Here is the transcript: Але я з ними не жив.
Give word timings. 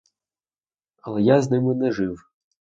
Але 1.03 1.21
я 1.27 1.39
з 1.41 1.51
ними 1.51 1.75
не 1.75 1.91
жив. 1.91 2.29